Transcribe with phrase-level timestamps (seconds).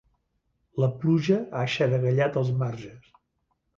[0.83, 3.17] La pluja ha aixaragallat els marges.